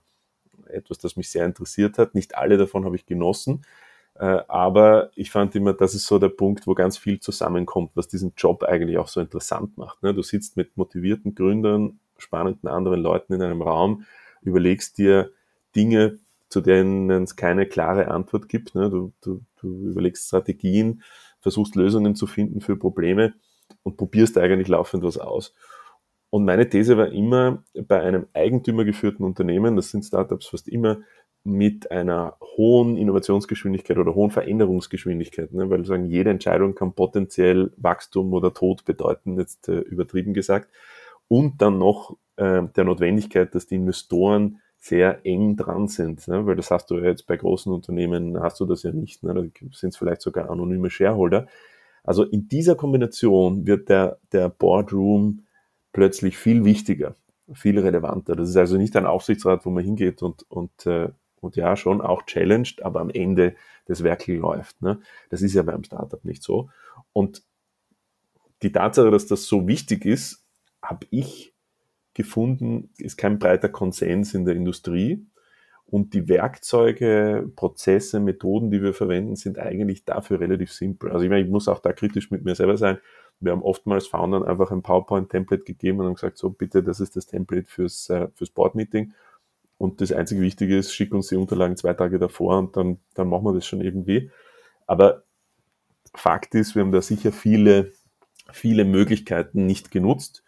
[0.67, 2.15] etwas, das mich sehr interessiert hat.
[2.15, 3.65] Nicht alle davon habe ich genossen,
[4.15, 8.07] äh, aber ich fand immer, das ist so der Punkt, wo ganz viel zusammenkommt, was
[8.07, 10.01] diesen Job eigentlich auch so interessant macht.
[10.03, 10.13] Ne?
[10.13, 14.05] Du sitzt mit motivierten Gründern, spannenden anderen Leuten in einem Raum,
[14.41, 15.31] überlegst dir
[15.75, 18.73] Dinge, zu denen es keine klare Antwort gibt.
[18.73, 18.89] Ne?
[18.89, 21.01] Du, du, du überlegst Strategien,
[21.39, 23.33] versuchst Lösungen zu finden für Probleme
[23.83, 25.53] und probierst eigentlich laufend was aus.
[26.29, 30.99] Und meine These war immer, bei einem eigentümergeführten Unternehmen, das sind Startups fast immer,
[31.43, 35.69] mit einer hohen Innovationsgeschwindigkeit oder hohen Veränderungsgeschwindigkeit, ne?
[35.69, 40.69] weil sagen, jede Entscheidung kann potenziell Wachstum oder Tod bedeuten, jetzt äh, übertrieben gesagt,
[41.27, 46.45] und dann noch äh, der Notwendigkeit, dass die Investoren sehr eng dran sind, ne?
[46.45, 49.33] weil das hast du ja jetzt bei großen Unternehmen, hast du das ja nicht, ne?
[49.33, 49.41] da
[49.71, 51.47] sind es vielleicht sogar anonyme Shareholder.
[52.03, 55.45] Also in dieser Kombination wird der, der Boardroom
[55.93, 57.15] plötzlich viel wichtiger,
[57.53, 58.35] viel relevanter.
[58.35, 61.07] Das ist also nicht ein Aufsichtsrat, wo man hingeht und, und, äh,
[61.39, 64.81] und ja, schon auch challenged, aber am Ende das Werkel läuft.
[64.81, 64.99] Ne?
[65.29, 66.69] Das ist ja beim Startup nicht so.
[67.13, 67.41] Und
[68.63, 70.43] die Tatsache, dass das so wichtig ist,
[70.81, 71.52] habe ich
[72.13, 75.25] gefunden, ist kein breiter Konsens in der Industrie.
[75.85, 81.11] Und die Werkzeuge, Prozesse, Methoden, die wir verwenden, sind eigentlich dafür relativ simpel.
[81.11, 82.97] Also ich, meine, ich muss auch da kritisch mit mir selber sein.
[83.39, 87.15] Wir haben oftmals Foundern einfach ein PowerPoint-Template gegeben und haben gesagt, so bitte, das ist
[87.15, 89.13] das Template fürs, äh, fürs Board-Meeting.
[89.77, 93.27] Und das einzige Wichtige ist, schick uns die Unterlagen zwei Tage davor und dann, dann
[93.27, 94.31] machen wir das schon irgendwie.
[94.87, 95.23] Aber
[96.15, 97.91] Fakt ist, wir haben da sicher viele,
[98.51, 100.42] viele Möglichkeiten nicht genutzt.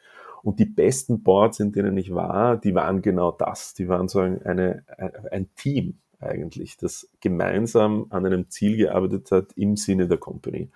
[0.46, 3.74] Und die besten Boards, in denen ich war, die waren genau das.
[3.74, 4.84] Die waren so eine,
[5.32, 10.70] ein Team eigentlich, das gemeinsam an einem Ziel gearbeitet hat im Sinne der Company.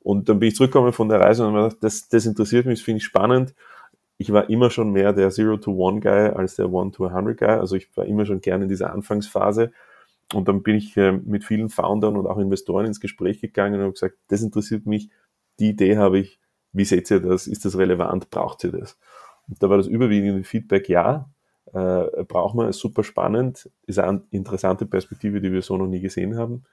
[0.00, 2.78] Und dann bin ich zurückgekommen von der Reise und habe gedacht, das, das interessiert mich,
[2.78, 3.54] das finde ich spannend.
[4.16, 7.50] Ich war immer schon mehr der Zero-to-One-Guy als der One-to-100-Guy.
[7.50, 9.72] Also ich war immer schon gerne in dieser Anfangsphase.
[10.32, 13.82] Und dann bin ich äh, mit vielen Foundern und auch Investoren ins Gespräch gegangen und
[13.82, 15.10] habe gesagt, das interessiert mich,
[15.60, 16.40] die Idee habe ich,
[16.76, 17.46] wie seht ihr das?
[17.46, 18.30] Ist das relevant?
[18.30, 18.98] Braucht ihr das?
[19.48, 21.30] Und da war das überwiegende Feedback, ja,
[21.72, 26.00] äh, braucht man, ist super spannend, ist eine interessante Perspektive, die wir so noch nie
[26.00, 26.64] gesehen haben.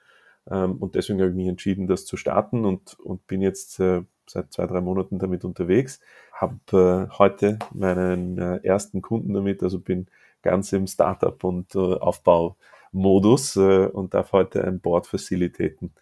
[0.50, 4.02] Ähm, und deswegen habe ich mich entschieden, das zu starten und, und bin jetzt äh,
[4.26, 6.00] seit zwei, drei Monaten damit unterwegs.
[6.32, 10.06] Habe äh, heute meinen äh, ersten Kunden damit, also bin
[10.42, 15.92] ganz im Startup- und äh, Aufbaumodus äh, und darf heute ein Board facilitaten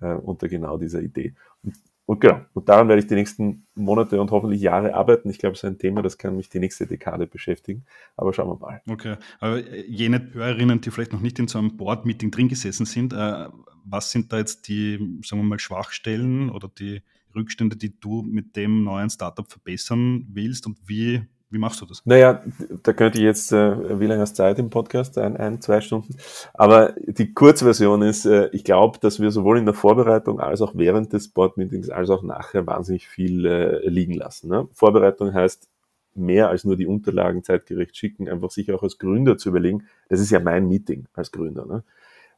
[0.00, 1.34] äh, unter genau dieser Idee.
[1.62, 1.74] Und,
[2.10, 5.30] und genau, und daran werde ich die nächsten Monate und hoffentlich Jahre arbeiten.
[5.30, 7.84] Ich glaube, es ist ein Thema, das kann mich die nächste Dekade beschäftigen.
[8.16, 8.82] Aber schauen wir mal.
[8.88, 13.12] Okay, aber jene Hörerinnen, die vielleicht noch nicht in so einem Board-Meeting drin gesessen sind,
[13.12, 13.46] äh,
[13.84, 17.00] was sind da jetzt die, sagen wir mal, Schwachstellen oder die
[17.32, 22.02] Rückstände, die du mit dem neuen Startup verbessern willst und wie, wie machst du das?
[22.04, 22.42] Naja,
[22.84, 25.18] da könnte ich jetzt, äh, wie lange hast du Zeit im Podcast?
[25.18, 26.14] Ein, ein, zwei Stunden.
[26.54, 30.72] Aber die Kurzversion ist, äh, ich glaube, dass wir sowohl in der Vorbereitung als auch
[30.76, 34.48] während des Board-Meetings als auch nachher wahnsinnig viel äh, liegen lassen.
[34.48, 34.68] Ne?
[34.72, 35.68] Vorbereitung heißt,
[36.14, 40.20] mehr als nur die Unterlagen zeitgerecht schicken, einfach sich auch als Gründer zu überlegen, das
[40.20, 41.82] ist ja mein Meeting als Gründer, ne?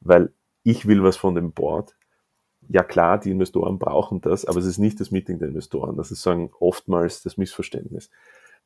[0.00, 1.96] weil ich will was von dem Board,
[2.68, 5.96] ja klar, die Investoren brauchen das, aber es ist nicht das Meeting der Investoren.
[5.96, 8.10] Das ist sagen oftmals das Missverständnis.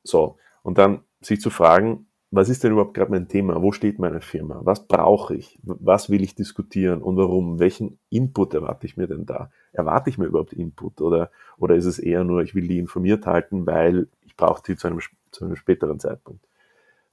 [0.02, 3.62] So, und dann sich zu fragen, was ist denn überhaupt gerade mein Thema?
[3.62, 4.60] Wo steht meine Firma?
[4.64, 5.58] Was brauche ich?
[5.62, 7.58] Was will ich diskutieren und warum?
[7.60, 9.50] Welchen Input erwarte ich mir denn da?
[9.72, 13.26] Erwarte ich mir überhaupt Input oder, oder ist es eher nur, ich will die informiert
[13.26, 16.44] halten, weil ich brauche die zu einem, zu einem späteren Zeitpunkt?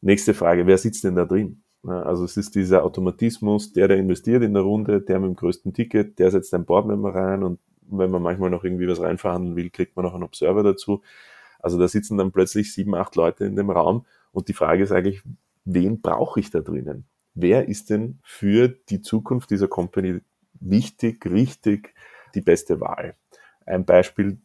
[0.02, 1.62] Nächste Frage, wer sitzt denn da drin?
[1.84, 5.74] Also es ist dieser Automatismus, der, der investiert in der Runde, der mit dem größten
[5.74, 9.69] Ticket, der setzt ein Boardmember rein und wenn man manchmal noch irgendwie was reinverhandeln will,
[9.69, 11.02] kriegt man noch einen Observer dazu.
[11.63, 14.91] Also da sitzen dann plötzlich sieben, acht Leute in dem Raum und die Frage ist
[14.91, 15.23] eigentlich,
[15.63, 17.06] wen brauche ich da drinnen?
[17.34, 20.19] Wer ist denn für die Zukunft dieser Company
[20.60, 21.95] wichtig, richtig,
[22.36, 23.15] die beste Wahl?
[23.65, 24.39] Ein Beispiel,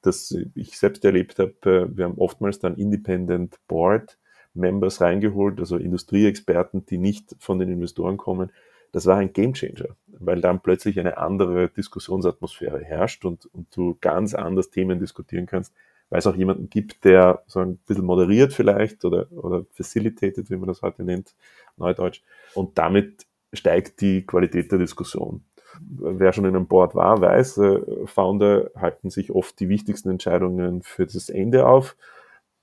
[0.00, 4.18] das ich selbst erlebt habe, äh, wir haben oftmals dann Independent Board,
[4.54, 8.50] Members reingeholt, also Industrieexperten, die nicht von den Investoren kommen.
[8.92, 14.34] Das war ein Gamechanger, weil dann plötzlich eine andere Diskussionsatmosphäre herrscht und, und du ganz
[14.34, 15.74] anders Themen diskutieren kannst,
[16.10, 20.56] weil es auch jemanden gibt, der so ein bisschen moderiert vielleicht oder, oder facilitated, wie
[20.56, 21.34] man das heute nennt,
[21.76, 22.22] Neudeutsch.
[22.54, 25.44] Und damit steigt die Qualität der Diskussion.
[25.80, 30.82] Wer schon in einem Board war, weiß, äh, Founder halten sich oft die wichtigsten Entscheidungen
[30.82, 31.96] für das Ende auf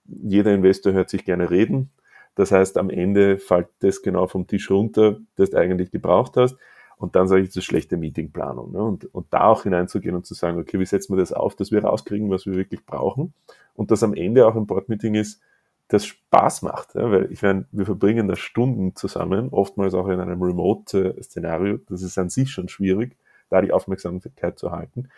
[0.06, 1.92] jeder Investor hört sich gerne reden.
[2.36, 6.58] Das heißt, am Ende fällt das genau vom Tisch runter, das du eigentlich gebraucht hast.
[7.02, 8.74] Und dann sage ich, das ist schlechte Meetingplanung.
[8.74, 8.84] Ne?
[8.84, 11.72] Und, und da auch hineinzugehen und zu sagen, okay, wie setzen wir das auf, dass
[11.72, 13.34] wir rauskriegen, was wir wirklich brauchen.
[13.74, 15.42] Und dass am Ende auch ein Boardmeeting ist,
[15.88, 16.94] das Spaß macht.
[16.94, 17.10] Ja?
[17.10, 21.80] Weil ich meine, wir verbringen da Stunden zusammen, oftmals auch in einem Remote-Szenario.
[21.90, 23.18] Das ist an sich schon schwierig,
[23.50, 25.10] da die Aufmerksamkeit zu halten.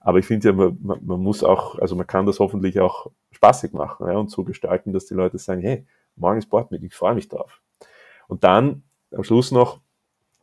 [0.00, 3.74] Aber ich finde ja, man, man, muss auch, also man kann das hoffentlich auch spaßig
[3.74, 7.14] machen ja, und so gestalten, dass die Leute sagen, hey, morgen ist Boardmeeting, ich freue
[7.14, 7.60] mich drauf.
[8.26, 8.82] Und dann
[9.14, 9.80] am Schluss noch,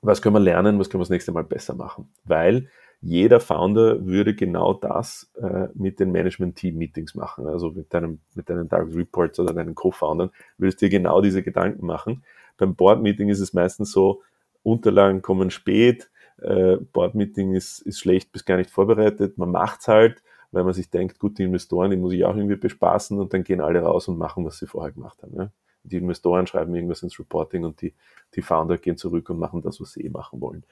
[0.06, 2.10] was können wir lernen, was können wir das nächste Mal besser machen?
[2.24, 2.70] Weil
[3.02, 7.48] jeder Founder würde genau das äh, mit den Management-Team-Meetings machen.
[7.48, 11.44] Also mit deinem, mit deinen Direct Reports oder deinen Co-Foundern würdest du dir genau diese
[11.44, 12.24] Gedanken machen.
[12.58, 14.22] Beim Board-Meeting ist es meistens so,
[14.64, 16.10] Unterlagen kommen spät,
[16.42, 19.38] äh, Board-Meeting ist, ist schlecht bis gar nicht vorbereitet.
[19.38, 22.56] Man macht's halt, weil man sich denkt, gut, die Investoren, die muss ich auch irgendwie
[22.56, 25.36] bespaßen und dann gehen alle raus und machen, was sie vorher gemacht haben.
[25.36, 25.52] Ja?
[25.86, 27.94] Die Investoren schreiben irgendwas ins Reporting und die,
[28.36, 30.64] die Founder gehen zurück und machen das, was sie eh machen wollen.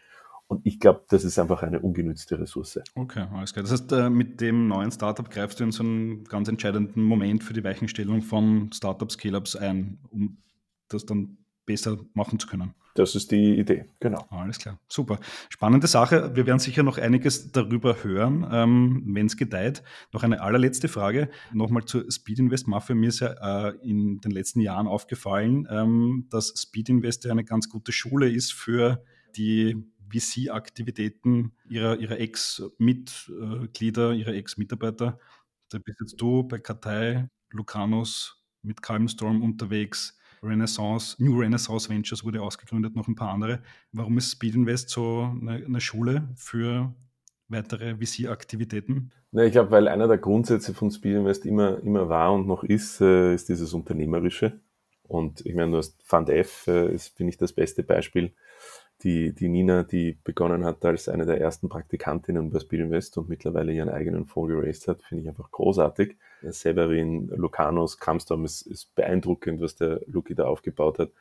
[0.48, 2.80] Und ich glaube, das ist einfach eine ungenützte Ressource.
[2.96, 3.64] Okay, alles klar.
[3.64, 7.44] Das heißt, äh, mit dem neuen Startup greifst du in so einen ganz entscheidenden Moment
[7.44, 10.38] für die Weichenstellung von Startups, Scale-Ups ein, um
[10.90, 12.74] das dann besser machen zu können.
[12.96, 14.28] Das ist die Idee, genau.
[14.30, 15.20] Alles klar, super.
[15.50, 16.36] Spannende Sache.
[16.36, 19.82] Wir werden sicher noch einiges darüber hören, ähm, wenn es gedeiht.
[20.12, 22.94] Noch eine allerletzte Frage, nochmal zur Speed Invest Mafia.
[22.96, 27.44] Mir ist ja äh, in den letzten Jahren aufgefallen, ähm, dass Speed Invest ja eine
[27.44, 29.04] ganz gute Schule ist für
[29.36, 35.18] die VC-Aktivitäten ihrer, ihrer Ex-Mitglieder, ihrer Ex-Mitarbeiter.
[35.70, 42.42] Da bist jetzt du bei Kartei, Lucanus mit Calmstorm unterwegs Renaissance, New Renaissance Ventures wurde
[42.42, 43.62] ausgegründet, noch ein paar andere.
[43.92, 46.94] Warum ist Speed Invest so eine, eine Schule für
[47.48, 49.12] weitere VC-Aktivitäten?
[49.32, 52.64] Ja, ich glaube, weil einer der Grundsätze von Speed Invest immer, immer war und noch
[52.64, 54.60] ist, äh, ist dieses Unternehmerische.
[55.04, 58.34] Und ich meine, du hast Fund F, äh, ist, finde ich, das beste Beispiel
[59.04, 63.74] die, die Nina, die begonnen hat als eine der ersten Praktikantinnen bei Speedinvest und mittlerweile
[63.74, 66.16] ihren eigenen Fonds geraced hat, finde ich einfach großartig.
[66.42, 71.12] Severin, Lucanus, Kamstorm ist, ist beeindruckend, was der Luki da aufgebaut hat.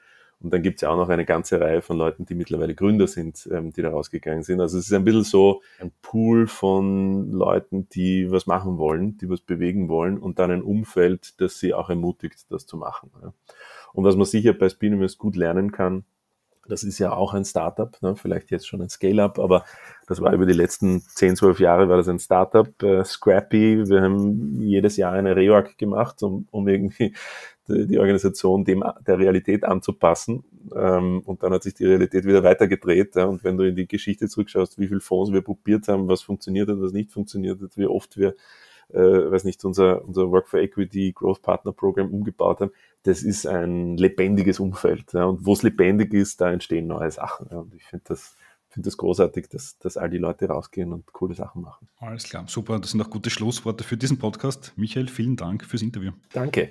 [0.41, 3.07] Und dann gibt es ja auch noch eine ganze Reihe von Leuten, die mittlerweile Gründer
[3.07, 4.61] sind, ähm, die da rausgegangen sind.
[4.61, 9.31] Also es ist ein bisschen so ein Pool von Leuten, die was machen wollen, die
[9.31, 13.11] was bewegen wollen und dann ein Umfeld, das sie auch ermutigt, das zu machen.
[13.23, 13.33] Ja.
[13.93, 16.05] Und was man sicher bei Spinimist gut lernen kann,
[16.69, 18.15] Das ist ja auch ein Startup, ne?
[18.15, 19.65] vielleicht jetzt schon ein Scale-up, aber
[20.07, 23.89] das war über die letzten 10, 12 Jahre war das ein Startup, äh, Scrappy.
[23.89, 27.15] Wir haben jedes Jahr eine Reorg gemacht, um, um irgendwie
[27.69, 30.45] die, die Organisation dem der Realität anzupassen.
[30.75, 33.17] Ähm, und dann hat sich die Realität wieder weitergedreht.
[33.17, 33.25] Ja?
[33.25, 36.69] Und wenn du in die Geschichte zurückschaust, wie viele Fonds wir probiert haben, was funktioniert
[36.69, 38.35] hat, was nicht funktioniert hat, wie oft wir
[38.93, 42.73] äh, weiß nicht, unser, unser Work for Equity Growth Partner Program umgebaut haben,
[43.03, 45.13] das ist ein lebendiges Umfeld.
[45.13, 47.49] Ja, und wo es lebendig ist, da entstehen neue Sachen.
[47.51, 48.37] Ja, und ich finde das,
[48.69, 51.89] finde das großartig, dass, dass all die Leute rausgehen und coole Sachen machen.
[51.99, 52.79] Alles klar, super.
[52.79, 54.73] Das sind auch gute Schlussworte für diesen Podcast.
[54.77, 56.13] Michael, vielen Dank fürs Interview.
[56.33, 56.71] Danke.